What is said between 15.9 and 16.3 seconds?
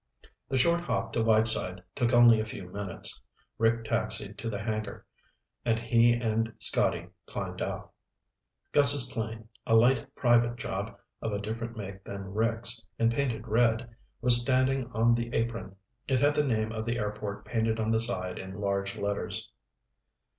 It